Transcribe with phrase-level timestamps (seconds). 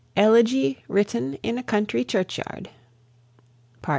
[0.15, 2.69] ELEGY WRITTEN IN A COUNTRY CHURCHYARD.